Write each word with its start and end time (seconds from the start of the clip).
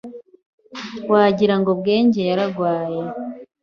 Wagira 1.11 1.55
ngo 1.61 1.71
Bwenge 1.79 2.21
yararwaye 2.29 3.01